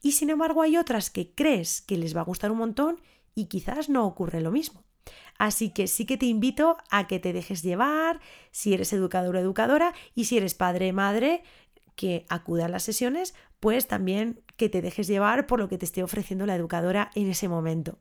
Y 0.01 0.13
sin 0.13 0.29
embargo 0.29 0.61
hay 0.61 0.77
otras 0.77 1.09
que 1.09 1.33
crees 1.33 1.81
que 1.81 1.97
les 1.97 2.15
va 2.15 2.21
a 2.21 2.25
gustar 2.25 2.51
un 2.51 2.59
montón 2.59 3.01
y 3.35 3.45
quizás 3.45 3.89
no 3.89 4.05
ocurre 4.05 4.41
lo 4.41 4.51
mismo. 4.51 4.86
Así 5.37 5.69
que 5.69 5.87
sí 5.87 6.05
que 6.05 6.17
te 6.17 6.25
invito 6.25 6.77
a 6.89 7.07
que 7.07 7.19
te 7.19 7.33
dejes 7.33 7.63
llevar, 7.63 8.19
si 8.51 8.73
eres 8.73 8.93
educador 8.93 9.35
o 9.35 9.39
educadora, 9.39 9.93
y 10.15 10.25
si 10.25 10.37
eres 10.37 10.55
padre 10.55 10.91
o 10.91 10.93
madre, 10.93 11.43
que 11.95 12.25
acuda 12.29 12.65
a 12.65 12.69
las 12.69 12.83
sesiones, 12.83 13.35
pues 13.59 13.87
también 13.87 14.41
que 14.55 14.69
te 14.69 14.81
dejes 14.81 15.07
llevar 15.07 15.47
por 15.47 15.59
lo 15.59 15.67
que 15.67 15.77
te 15.77 15.85
esté 15.85 16.03
ofreciendo 16.03 16.45
la 16.45 16.55
educadora 16.55 17.11
en 17.15 17.29
ese 17.29 17.47
momento. 17.47 17.99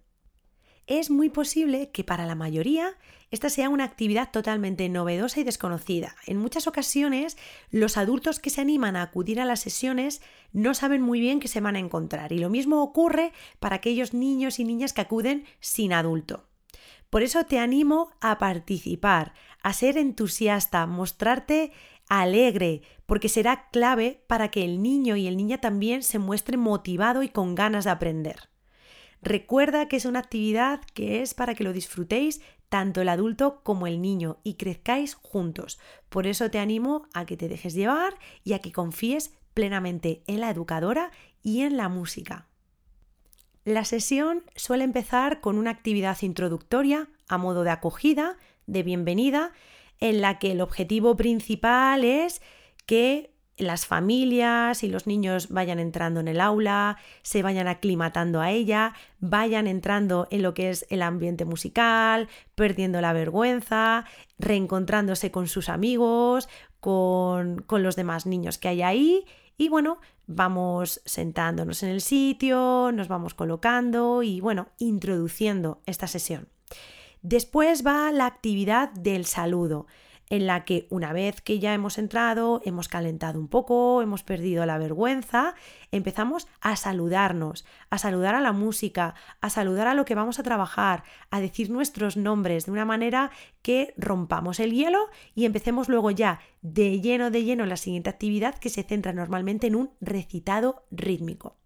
Es 0.87 1.11
muy 1.11 1.31
posible 1.31 1.91
que 1.91 2.05
para 2.05 2.27
la 2.27 2.37
mayoría 2.37 2.97
esta 3.33 3.51
sea 3.51 3.69
una 3.69 3.83
actividad 3.83 4.31
totalmente 4.31 4.89
novedosa 4.89 5.41
y 5.41 5.45
desconocida. 5.45 6.15
En 6.27 6.39
muchas 6.39 6.69
ocasiones 6.69 7.37
los 7.73 7.97
adultos 7.97 8.39
que 8.39 8.51
se 8.51 8.61
animan 8.61 8.95
a 8.95 9.03
acudir 9.03 9.41
a 9.41 9.45
las 9.45 9.59
sesiones 9.59 10.23
no 10.53 10.75
saben 10.75 11.03
muy 11.03 11.19
bien 11.19 11.41
qué 11.41 11.49
se 11.49 11.61
van 11.61 11.75
a 11.75 11.81
encontrar 11.81 12.33
y 12.33 12.39
lo 12.39 12.51
mismo 12.51 12.83
ocurre 12.83 13.33
para 13.59 13.77
aquellos 13.77 14.15
niños 14.15 14.61
y 14.61 14.65
niñas 14.65 14.93
que 14.93 15.01
acuden 15.01 15.45
sin 15.59 15.93
adulto. 15.93 16.46
Por 17.17 17.23
eso 17.23 17.45
te 17.45 17.59
animo 17.59 18.11
a 18.21 18.37
participar, 18.37 19.33
a 19.63 19.73
ser 19.73 19.97
entusiasta, 19.97 20.85
mostrarte 20.85 21.73
alegre, 22.11 22.83
porque 23.07 23.31
será 23.31 23.71
clave 23.71 24.23
para 24.27 24.51
que 24.51 24.67
el 24.67 24.83
niño 24.83 25.17
y 25.17 25.27
el 25.27 25.39
niña 25.39 25.57
también 25.57 26.03
se 26.03 26.19
muestre 26.19 26.59
motivado 26.59 27.23
y 27.23 27.31
con 27.31 27.55
ganas 27.55 27.85
de 27.87 27.91
aprender. 27.93 28.51
Recuerda 29.23 29.89
que 29.89 29.97
es 29.97 30.05
una 30.05 30.19
actividad 30.19 30.83
que 30.93 31.23
es 31.23 31.33
para 31.33 31.55
que 31.55 31.65
lo 31.65 31.73
disfrutéis 31.73 32.43
tanto 32.69 33.01
el 33.01 33.09
adulto 33.09 33.63
como 33.63 33.87
el 33.87 34.03
niño 34.03 34.37
y 34.45 34.57
crezcáis 34.57 35.15
juntos. 35.15 35.81
Por 36.11 36.27
eso 36.27 36.51
te 36.51 36.59
animo 36.59 37.09
a 37.15 37.25
que 37.25 37.39
te 37.39 37.49
dejes 37.49 37.73
llevar 37.73 38.19
y 38.45 38.53
a 38.53 38.59
que 38.59 38.73
confíes 38.73 39.33
plenamente 39.55 40.23
en 40.27 40.41
la 40.41 40.51
educadora 40.51 41.11
y 41.43 41.63
en 41.63 41.79
la 41.79 41.89
música. 41.89 42.47
La 43.67 43.85
sesión 43.85 44.45
suele 44.55 44.85
empezar 44.85 45.41
con 45.41 45.59
una 45.59 45.73
actividad 45.73 46.17
introductoria 46.21 47.09
a 47.27 47.37
modo 47.37 47.65
de 47.65 47.71
acogida, 47.71 48.37
de 48.69 48.85
bienvenida, 48.85 49.51
en 49.99 50.21
la 50.21 50.39
que 50.39 50.53
el 50.53 50.61
objetivo 50.61 51.17
principal 51.17 52.05
es 52.05 52.43
que 52.87 53.33
las 53.57 53.85
familias 53.85 54.85
y 54.85 54.89
los 54.89 55.09
niños 55.09 55.49
vayan 55.49 55.81
entrando 55.81 56.21
en 56.21 56.29
el 56.29 56.41
aula, 56.41 56.99
se 57.23 57.43
vayan 57.43 57.67
aclimatando 57.67 58.41
a 58.41 58.53
ella, 58.53 58.95
vayan 59.19 59.67
entrando 59.67 60.29
en 60.31 60.43
lo 60.43 60.55
que 60.55 60.71
es 60.71 60.87
el 60.89 61.03
ambiente 61.03 61.45
musical, 61.45 62.29
perdiendo 62.55 63.01
la 63.01 63.13
vergüenza, 63.13 64.05
reencontrándose 64.39 65.33
con 65.33 65.49
sus 65.49 65.69
amigos, 65.69 66.49
con, 66.79 67.63
con 67.63 67.83
los 67.83 67.97
demás 67.97 68.27
niños 68.27 68.59
que 68.59 68.69
hay 68.69 68.83
ahí 68.83 69.25
y 69.57 69.69
bueno, 69.69 69.99
vamos 70.27 71.01
sentándonos 71.05 71.83
en 71.83 71.91
el 71.91 72.01
sitio, 72.01 72.91
nos 72.93 73.09
vamos 73.09 73.35
colocando 73.35 74.23
y 74.23 74.41
bueno, 74.41 74.69
introduciendo 74.79 75.81
esta 75.87 76.07
sesión. 76.07 76.49
Después 77.23 77.85
va 77.87 78.13
la 78.13 78.27
actividad 78.27 78.91
del 78.91 79.25
saludo 79.25 79.87
en 80.29 80.47
la 80.47 80.65
que 80.65 80.87
una 80.91 81.13
vez 81.13 81.41
que 81.41 81.59
ya 81.59 81.75
hemos 81.75 81.99
entrado, 81.99 82.61
hemos 82.65 82.89
calentado 82.89 83.39
un 83.39 83.49
poco, 83.49 84.03
hemos 84.03 84.23
perdido 84.23 84.67
la 84.67 84.79
vergüenza, 84.79 85.55
empezamos 85.93 86.49
a 86.61 86.77
saludarnos, 86.77 87.65
a 87.91 87.99
saludar 87.99 88.35
a 88.35 88.41
la 88.41 88.53
música, 88.53 89.15
a 89.41 89.51
saludar 89.51 89.87
a 89.87 89.95
lo 89.95 90.05
que 90.05 90.15
vamos 90.15 90.39
a 90.39 90.43
trabajar, 90.43 91.05
a 91.31 91.41
decir 91.41 91.71
nuestros 91.71 92.17
nombres 92.17 92.67
de 92.67 92.73
una 92.73 92.85
manera 92.85 93.31
que 93.63 93.95
rompamos 93.97 94.61
el 94.61 94.73
hielo 94.73 95.09
y 95.35 95.45
empecemos 95.45 95.89
luego 95.89 96.11
ya 96.11 96.41
de 96.63 97.01
lleno 97.01 97.31
de 97.31 97.45
lleno 97.45 97.67
la 97.67 97.77
siguiente 97.77 98.11
actividad 98.11 98.57
que 98.57 98.69
se 98.69 98.83
centra 98.83 99.13
normalmente 99.13 99.67
en 99.69 99.77
un 99.77 99.91
recitado 100.01 100.85
rítmico. 100.91 101.57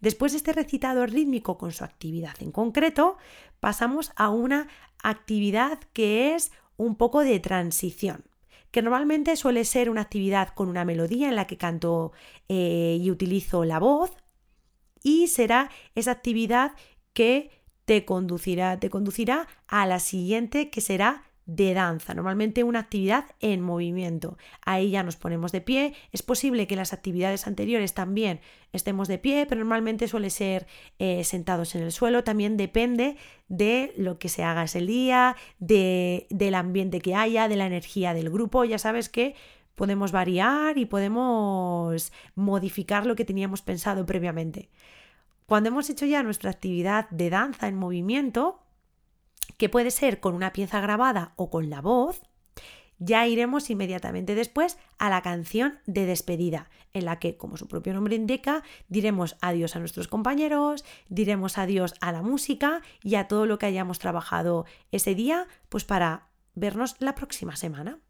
Después 0.00 0.32
de 0.32 0.38
este 0.38 0.52
recitado 0.52 1.04
rítmico 1.06 1.58
con 1.58 1.72
su 1.72 1.84
actividad 1.84 2.34
en 2.40 2.52
concreto, 2.52 3.18
pasamos 3.60 4.12
a 4.16 4.30
una 4.30 4.68
actividad 5.02 5.78
que 5.92 6.34
es 6.34 6.52
un 6.78 6.96
poco 6.96 7.20
de 7.20 7.38
transición, 7.40 8.24
que 8.70 8.80
normalmente 8.80 9.36
suele 9.36 9.66
ser 9.66 9.90
una 9.90 10.00
actividad 10.00 10.48
con 10.54 10.68
una 10.68 10.86
melodía 10.86 11.28
en 11.28 11.36
la 11.36 11.46
que 11.46 11.58
canto 11.58 12.12
eh, 12.48 12.98
y 12.98 13.10
utilizo 13.10 13.64
la 13.66 13.78
voz 13.78 14.12
y 15.02 15.26
será 15.26 15.70
esa 15.94 16.12
actividad 16.12 16.72
que 17.12 17.50
te 17.84 18.04
conducirá, 18.04 18.78
te 18.78 18.90
conducirá 18.90 19.48
a 19.66 19.86
la 19.86 19.98
siguiente 19.98 20.70
que 20.70 20.80
será 20.80 21.24
de 21.48 21.72
danza, 21.72 22.12
normalmente 22.12 22.62
una 22.62 22.80
actividad 22.80 23.24
en 23.40 23.62
movimiento. 23.62 24.36
Ahí 24.66 24.90
ya 24.90 25.02
nos 25.02 25.16
ponemos 25.16 25.50
de 25.50 25.62
pie. 25.62 25.94
Es 26.12 26.22
posible 26.22 26.66
que 26.66 26.76
las 26.76 26.92
actividades 26.92 27.46
anteriores 27.46 27.94
también 27.94 28.40
estemos 28.74 29.08
de 29.08 29.16
pie, 29.16 29.46
pero 29.48 29.60
normalmente 29.60 30.08
suele 30.08 30.28
ser 30.28 30.66
eh, 30.98 31.24
sentados 31.24 31.74
en 31.74 31.84
el 31.84 31.90
suelo. 31.90 32.22
También 32.22 32.58
depende 32.58 33.16
de 33.48 33.94
lo 33.96 34.18
que 34.18 34.28
se 34.28 34.44
haga 34.44 34.64
ese 34.64 34.82
día, 34.82 35.36
de, 35.58 36.26
del 36.28 36.54
ambiente 36.54 37.00
que 37.00 37.14
haya, 37.14 37.48
de 37.48 37.56
la 37.56 37.66
energía 37.66 38.12
del 38.12 38.28
grupo. 38.28 38.66
Ya 38.66 38.78
sabes 38.78 39.08
que 39.08 39.34
podemos 39.74 40.12
variar 40.12 40.76
y 40.76 40.84
podemos 40.84 42.12
modificar 42.34 43.06
lo 43.06 43.16
que 43.16 43.24
teníamos 43.24 43.62
pensado 43.62 44.04
previamente. 44.04 44.68
Cuando 45.46 45.70
hemos 45.70 45.88
hecho 45.88 46.04
ya 46.04 46.22
nuestra 46.22 46.50
actividad 46.50 47.08
de 47.08 47.30
danza 47.30 47.68
en 47.68 47.76
movimiento, 47.76 48.60
que 49.58 49.68
puede 49.68 49.90
ser 49.90 50.20
con 50.20 50.34
una 50.34 50.52
pieza 50.52 50.80
grabada 50.80 51.34
o 51.36 51.50
con 51.50 51.68
la 51.68 51.82
voz, 51.82 52.22
ya 52.98 53.26
iremos 53.26 53.70
inmediatamente 53.70 54.34
después 54.34 54.78
a 54.98 55.08
la 55.08 55.22
canción 55.22 55.78
de 55.86 56.06
despedida, 56.06 56.68
en 56.92 57.04
la 57.04 57.18
que, 57.18 57.36
como 57.36 57.56
su 57.56 57.68
propio 57.68 57.94
nombre 57.94 58.16
indica, 58.16 58.62
diremos 58.88 59.36
adiós 59.40 59.76
a 59.76 59.78
nuestros 59.78 60.08
compañeros, 60.08 60.84
diremos 61.08 61.58
adiós 61.58 61.94
a 62.00 62.10
la 62.10 62.22
música 62.22 62.82
y 63.02 63.14
a 63.14 63.28
todo 63.28 63.46
lo 63.46 63.58
que 63.58 63.66
hayamos 63.66 63.98
trabajado 63.98 64.64
ese 64.90 65.14
día, 65.14 65.46
pues 65.68 65.84
para 65.84 66.28
vernos 66.54 66.96
la 66.98 67.14
próxima 67.14 67.54
semana. 67.54 68.00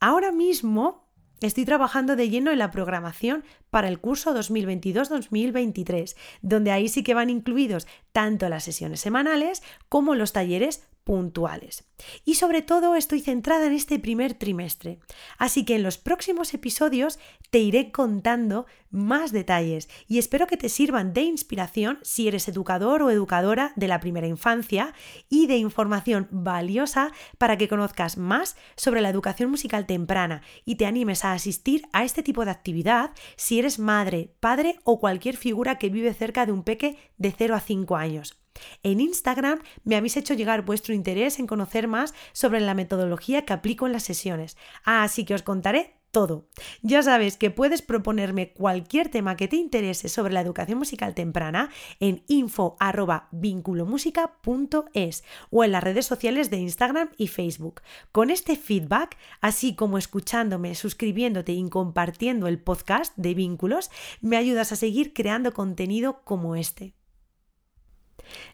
Ahora 0.00 0.30
mismo 0.30 1.07
Estoy 1.40 1.64
trabajando 1.64 2.16
de 2.16 2.28
lleno 2.30 2.50
en 2.50 2.58
la 2.58 2.72
programación 2.72 3.44
para 3.70 3.88
el 3.88 4.00
curso 4.00 4.34
2022-2023, 4.34 6.16
donde 6.42 6.72
ahí 6.72 6.88
sí 6.88 7.04
que 7.04 7.14
van 7.14 7.30
incluidos 7.30 7.86
tanto 8.12 8.48
las 8.48 8.64
sesiones 8.64 9.00
semanales 9.00 9.62
como 9.88 10.16
los 10.16 10.32
talleres 10.32 10.88
puntuales. 11.08 11.88
Y 12.26 12.34
sobre 12.34 12.60
todo 12.60 12.94
estoy 12.94 13.22
centrada 13.22 13.66
en 13.66 13.72
este 13.72 13.98
primer 13.98 14.34
trimestre. 14.34 14.98
Así 15.38 15.64
que 15.64 15.76
en 15.76 15.82
los 15.82 15.96
próximos 15.96 16.52
episodios 16.52 17.18
te 17.48 17.60
iré 17.60 17.90
contando 17.92 18.66
más 18.90 19.32
detalles 19.32 19.88
y 20.06 20.18
espero 20.18 20.46
que 20.46 20.58
te 20.58 20.68
sirvan 20.68 21.14
de 21.14 21.22
inspiración 21.22 21.98
si 22.02 22.28
eres 22.28 22.46
educador 22.46 23.00
o 23.00 23.10
educadora 23.10 23.72
de 23.74 23.88
la 23.88 24.00
primera 24.00 24.26
infancia 24.26 24.92
y 25.30 25.46
de 25.46 25.56
información 25.56 26.28
valiosa 26.30 27.10
para 27.38 27.56
que 27.56 27.68
conozcas 27.68 28.18
más 28.18 28.58
sobre 28.76 29.00
la 29.00 29.08
educación 29.08 29.50
musical 29.50 29.86
temprana 29.86 30.42
y 30.66 30.74
te 30.74 30.84
animes 30.84 31.24
a 31.24 31.32
asistir 31.32 31.88
a 31.94 32.04
este 32.04 32.22
tipo 32.22 32.44
de 32.44 32.50
actividad 32.50 33.12
si 33.36 33.58
eres 33.58 33.78
madre, 33.78 34.34
padre 34.40 34.78
o 34.84 35.00
cualquier 35.00 35.38
figura 35.38 35.78
que 35.78 35.88
vive 35.88 36.12
cerca 36.12 36.44
de 36.44 36.52
un 36.52 36.64
peque 36.64 36.98
de 37.16 37.32
0 37.32 37.54
a 37.54 37.60
5 37.60 37.96
años. 37.96 38.38
En 38.82 39.00
Instagram 39.00 39.60
me 39.84 39.96
habéis 39.96 40.16
hecho 40.16 40.34
llegar 40.34 40.64
vuestro 40.64 40.94
interés 40.94 41.38
en 41.38 41.46
conocer 41.46 41.88
más 41.88 42.14
sobre 42.32 42.60
la 42.60 42.74
metodología 42.74 43.44
que 43.44 43.52
aplico 43.52 43.86
en 43.86 43.92
las 43.92 44.04
sesiones, 44.04 44.56
así 44.84 45.24
que 45.24 45.34
os 45.34 45.42
contaré 45.42 45.98
todo. 46.10 46.48
Ya 46.82 47.02
sabes 47.02 47.36
que 47.36 47.50
puedes 47.50 47.82
proponerme 47.82 48.52
cualquier 48.52 49.10
tema 49.10 49.36
que 49.36 49.48
te 49.48 49.56
interese 49.56 50.08
sobre 50.08 50.32
la 50.32 50.40
educación 50.40 50.78
musical 50.78 51.14
temprana 51.14 51.68
en 52.00 52.24
info@vinculomusica.es 52.28 55.24
o 55.50 55.64
en 55.64 55.72
las 55.72 55.84
redes 55.84 56.06
sociales 56.06 56.48
de 56.50 56.58
Instagram 56.58 57.10
y 57.16 57.26
Facebook. 57.28 57.82
Con 58.12 58.30
este 58.30 58.56
feedback, 58.56 59.16
así 59.40 59.74
como 59.74 59.96
escuchándome, 59.98 60.74
suscribiéndote 60.74 61.52
y 61.52 61.68
compartiendo 61.68 62.46
el 62.46 62.58
podcast 62.58 63.14
de 63.16 63.34
Vínculos, 63.34 63.90
me 64.20 64.36
ayudas 64.36 64.72
a 64.72 64.76
seguir 64.76 65.12
creando 65.12 65.52
contenido 65.52 66.22
como 66.24 66.56
este. 66.56 66.94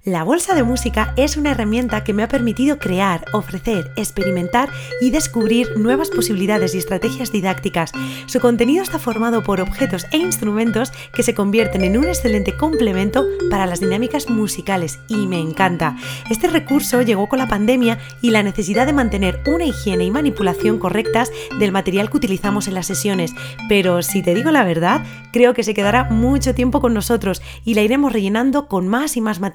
La 0.04 0.22
bolsa 0.22 0.54
de 0.54 0.64
música 0.64 1.14
es 1.16 1.38
una 1.38 1.52
herramienta 1.52 2.04
que 2.04 2.12
me 2.12 2.22
ha 2.22 2.28
permitido 2.28 2.78
crear, 2.78 3.24
ofrecer, 3.32 3.90
experimentar 3.96 4.68
y 5.00 5.08
descubrir 5.08 5.78
nuevas 5.78 6.10
posibilidades 6.10 6.74
y 6.74 6.78
estrategias 6.78 7.32
didácticas. 7.32 7.90
Su 8.26 8.38
contenido 8.38 8.82
está 8.82 8.98
formado 8.98 9.42
por 9.42 9.62
objetos 9.62 10.04
e 10.12 10.18
instrumentos 10.18 10.92
que 11.14 11.22
se 11.22 11.34
convierten 11.34 11.84
en 11.84 11.96
un 11.96 12.04
excelente 12.04 12.54
complemento 12.54 13.24
para 13.50 13.64
las 13.64 13.80
dinámicas 13.80 14.28
musicales 14.28 15.00
y 15.08 15.26
me 15.26 15.40
encanta. 15.40 15.96
Este 16.28 16.48
recurso 16.48 17.00
llegó 17.00 17.30
con 17.30 17.38
la 17.38 17.48
pandemia 17.48 17.98
y 18.20 18.28
la 18.28 18.42
necesidad 18.42 18.84
de 18.84 18.92
mantener 18.92 19.40
una 19.46 19.64
higiene 19.64 20.04
y 20.04 20.10
manipulación 20.10 20.78
correctas 20.78 21.32
del 21.58 21.72
material 21.72 22.10
que 22.10 22.18
utilizamos 22.18 22.68
en 22.68 22.74
las 22.74 22.86
sesiones, 22.86 23.32
pero 23.70 24.02
si 24.02 24.22
te 24.22 24.34
digo 24.34 24.50
la 24.50 24.64
verdad, 24.64 25.02
creo 25.32 25.54
que 25.54 25.62
se 25.62 25.72
quedará 25.72 26.04
mucho 26.04 26.54
tiempo 26.54 26.82
con 26.82 26.92
nosotros 26.92 27.40
y 27.64 27.72
la 27.72 27.80
iremos 27.80 28.12
rellenando 28.12 28.68
con 28.68 28.86
más 28.86 29.16
y 29.16 29.22
más 29.22 29.40
material 29.40 29.53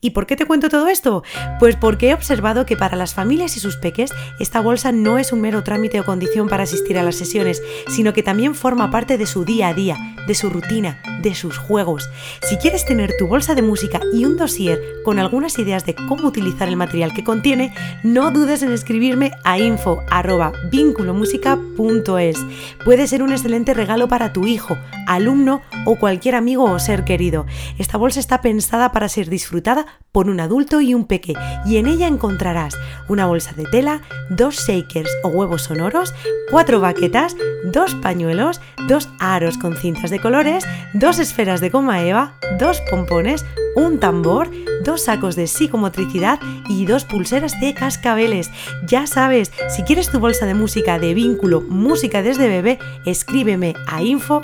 ¿Y 0.00 0.10
por 0.10 0.26
qué 0.26 0.36
te 0.36 0.46
cuento 0.46 0.68
todo 0.68 0.88
esto? 0.88 1.22
Pues 1.60 1.76
porque 1.76 2.10
he 2.10 2.14
observado 2.14 2.66
que 2.66 2.76
para 2.76 2.96
las 2.96 3.14
familias 3.14 3.56
y 3.56 3.60
sus 3.60 3.76
peques 3.76 4.10
esta 4.40 4.60
bolsa 4.60 4.90
no 4.90 5.18
es 5.18 5.32
un 5.32 5.40
mero 5.40 5.62
trámite 5.62 6.00
o 6.00 6.04
condición 6.04 6.48
para 6.48 6.64
asistir 6.64 6.98
a 6.98 7.04
las 7.04 7.14
sesiones, 7.16 7.62
sino 7.88 8.12
que 8.12 8.24
también 8.24 8.54
forma 8.54 8.90
parte 8.90 9.16
de 9.16 9.26
su 9.26 9.44
día 9.44 9.68
a 9.68 9.74
día, 9.74 9.96
de 10.26 10.34
su 10.34 10.50
rutina, 10.50 11.00
de 11.22 11.34
sus 11.34 11.56
juegos. 11.56 12.10
Si 12.48 12.56
quieres 12.56 12.84
tener 12.84 13.12
tu 13.18 13.28
bolsa 13.28 13.54
de 13.54 13.62
música 13.62 14.00
y 14.12 14.24
un 14.24 14.36
dossier 14.36 14.82
con 15.04 15.20
algunas 15.20 15.58
ideas 15.58 15.86
de 15.86 15.94
cómo 15.94 16.26
utilizar 16.26 16.68
el 16.68 16.76
material 16.76 17.14
que 17.14 17.24
contiene, 17.24 17.72
no 18.02 18.30
dudes 18.30 18.62
en 18.62 18.72
escribirme 18.72 19.32
a 19.44 19.58
info@vinculomusica.es. 19.58 22.36
Puede 22.84 23.06
ser 23.06 23.22
un 23.22 23.32
excelente 23.32 23.72
regalo 23.74 24.08
para 24.08 24.32
tu 24.32 24.46
hijo, 24.46 24.78
alumno 25.06 25.60
o 25.86 25.96
cualquier 25.96 26.34
amigo 26.34 26.64
o 26.64 26.78
ser 26.78 27.04
querido. 27.04 27.44
Esta 27.78 27.98
bolsa 27.98 28.20
está 28.20 28.40
pensada 28.40 28.92
para 28.92 29.08
ser 29.08 29.27
disfrutada 29.28 29.86
por 30.12 30.28
un 30.28 30.40
adulto 30.40 30.80
y 30.80 30.94
un 30.94 31.06
peque 31.06 31.34
y 31.64 31.76
en 31.76 31.86
ella 31.86 32.06
encontrarás 32.06 32.76
una 33.08 33.26
bolsa 33.26 33.52
de 33.52 33.64
tela, 33.64 34.02
dos 34.30 34.66
shakers 34.66 35.10
o 35.22 35.28
huevos 35.28 35.62
sonoros, 35.62 36.14
cuatro 36.50 36.80
baquetas, 36.80 37.36
dos 37.64 37.94
pañuelos, 37.94 38.60
dos 38.86 39.08
aros 39.20 39.58
con 39.58 39.76
cintas 39.76 40.10
de 40.10 40.18
colores, 40.18 40.64
dos 40.94 41.18
esferas 41.18 41.60
de 41.60 41.70
goma 41.70 42.02
eva, 42.02 42.34
dos 42.58 42.80
pompones, 42.90 43.44
un 43.76 44.00
tambor, 44.00 44.50
dos 44.84 45.04
sacos 45.04 45.36
de 45.36 45.46
psicomotricidad 45.46 46.40
y 46.68 46.86
dos 46.86 47.04
pulseras 47.04 47.60
de 47.60 47.74
cascabeles. 47.74 48.50
Ya 48.86 49.06
sabes, 49.06 49.52
si 49.68 49.82
quieres 49.82 50.10
tu 50.10 50.18
bolsa 50.18 50.46
de 50.46 50.54
música 50.54 50.98
de 50.98 51.14
vínculo 51.14 51.60
Música 51.60 52.22
desde 52.22 52.48
bebé, 52.48 52.78
escríbeme 53.04 53.74
a 53.86 54.02
info 54.02 54.40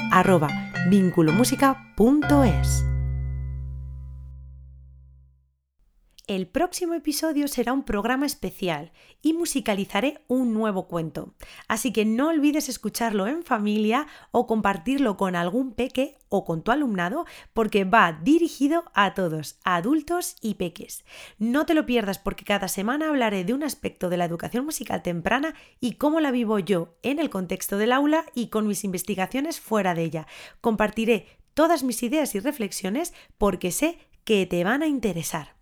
El 6.27 6.47
próximo 6.47 6.95
episodio 6.95 7.49
será 7.49 7.75
un 7.75 7.83
programa 7.83 8.25
especial 8.25 8.93
y 9.21 9.35
musicalizaré 9.35 10.25
un 10.27 10.55
nuevo 10.55 10.89
cuento. 10.89 11.35
Así 11.69 11.93
que 11.93 12.07
no 12.07 12.29
olvides 12.29 12.71
escucharlo 12.71 13.27
en 13.27 13.43
familia 13.43 14.07
o 14.31 14.47
compartirlo 14.47 15.19
con 15.19 15.37
algún 15.37 15.75
peque 15.75 16.17
o 16.31 16.47
con 16.47 16.63
tu 16.63 16.73
alumnado 16.73 17.27
porque 17.53 17.85
va 17.85 18.19
dirigido 18.23 18.85
a 18.95 19.13
todos, 19.13 19.59
adultos 19.65 20.37
y 20.41 20.55
peques. 20.55 21.05
No 21.39 21.67
te 21.67 21.75
lo 21.75 21.85
pierdas 21.85 22.19
porque 22.19 22.47
cada 22.47 22.69
semana 22.69 23.11
hablaré 23.11 23.45
de 23.45 23.53
un 23.53 23.63
aspecto 23.63 24.09
de 24.09 24.17
la 24.17 24.25
educación 24.25 24.65
musical 24.65 25.03
temprana 25.03 25.55
y 25.79 25.97
cómo 25.97 26.21
la 26.21 26.31
vivo 26.31 26.59
yo 26.59 26.97
en 27.03 27.19
el 27.19 27.29
contexto 27.29 27.77
del 27.77 27.93
aula 27.93 28.25
y 28.35 28.49
con 28.49 28.67
mis 28.67 28.85
investigaciones 28.85 29.61
fuera 29.61 29.95
de 29.95 30.05
ella. 30.05 30.27
Compartiré 30.63 31.27
todas 31.53 31.83
mis 31.83 32.03
ideas 32.03 32.35
y 32.35 32.41
reflexiones 32.41 33.13
porque 33.37 33.71
sé 33.73 33.99
que 34.25 34.47
te 34.47 34.65
van 34.65 34.83
a 34.83 34.87
interesar. 34.87 35.54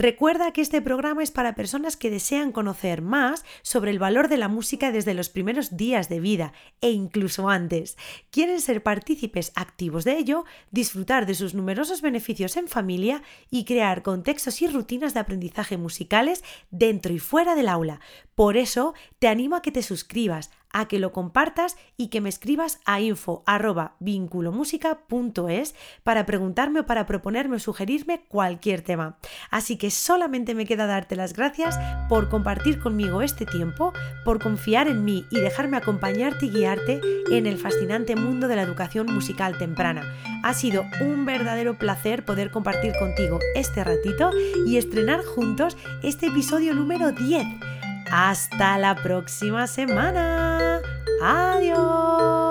Recuerda 0.00 0.52
que 0.52 0.60
este 0.60 0.80
programa 0.80 1.24
es 1.24 1.32
para 1.32 1.56
personas 1.56 1.96
que 1.96 2.08
desean 2.08 2.52
conocer 2.52 3.02
más 3.02 3.44
sobre 3.62 3.90
el 3.90 3.98
valor 3.98 4.28
de 4.28 4.36
la 4.36 4.46
música 4.46 4.92
desde 4.92 5.12
los 5.12 5.28
primeros 5.28 5.76
días 5.76 6.08
de 6.08 6.20
vida 6.20 6.52
e 6.80 6.92
incluso 6.92 7.48
antes. 7.48 7.96
Quieren 8.30 8.60
ser 8.60 8.84
partícipes 8.84 9.50
activos 9.56 10.04
de 10.04 10.16
ello, 10.16 10.44
disfrutar 10.70 11.26
de 11.26 11.34
sus 11.34 11.52
numerosos 11.54 12.00
beneficios 12.00 12.56
en 12.56 12.68
familia 12.68 13.24
y 13.50 13.64
crear 13.64 14.04
contextos 14.04 14.62
y 14.62 14.68
rutinas 14.68 15.14
de 15.14 15.20
aprendizaje 15.20 15.76
musicales 15.76 16.44
dentro 16.70 17.12
y 17.12 17.18
fuera 17.18 17.56
del 17.56 17.68
aula. 17.68 17.98
Por 18.36 18.56
eso 18.56 18.94
te 19.18 19.26
animo 19.26 19.56
a 19.56 19.62
que 19.62 19.72
te 19.72 19.82
suscribas, 19.82 20.52
a 20.72 20.88
que 20.88 20.98
lo 20.98 21.12
compartas 21.12 21.76
y 21.96 22.08
que 22.08 22.20
me 22.20 22.28
escribas 22.28 22.80
a 22.84 23.00
info 23.00 23.42
para 26.04 26.26
preguntarme 26.26 26.80
o 26.80 26.86
para 26.86 27.06
proponerme 27.06 27.56
o 27.56 27.58
sugerirme 27.58 28.24
cualquier 28.28 28.82
tema. 28.82 29.16
Así 29.50 29.76
que 29.76 29.90
solamente 29.90 30.54
me 30.54 30.66
queda 30.66 30.86
darte 30.86 31.16
las 31.16 31.32
gracias 31.32 31.78
por 32.08 32.28
compartir 32.28 32.80
conmigo 32.80 33.22
este 33.22 33.46
tiempo, 33.46 33.92
por 34.24 34.42
confiar 34.42 34.88
en 34.88 35.04
mí 35.04 35.24
y 35.30 35.40
dejarme 35.40 35.76
acompañarte 35.76 36.46
y 36.46 36.50
guiarte 36.50 37.00
en 37.30 37.46
el 37.46 37.58
fascinante 37.58 38.16
mundo 38.16 38.48
de 38.48 38.56
la 38.56 38.62
educación 38.62 39.06
musical 39.12 39.58
temprana. 39.58 40.02
Ha 40.42 40.54
sido 40.54 40.84
un 41.00 41.26
verdadero 41.26 41.78
placer 41.78 42.24
poder 42.24 42.50
compartir 42.50 42.92
contigo 42.98 43.38
este 43.54 43.84
ratito 43.84 44.30
y 44.66 44.76
estrenar 44.76 45.24
juntos 45.24 45.76
este 46.02 46.26
episodio 46.26 46.74
número 46.74 47.12
10. 47.12 47.67
Hasta 48.10 48.78
la 48.78 48.94
próxima 48.94 49.66
semana. 49.66 50.80
Adiós. 51.22 52.47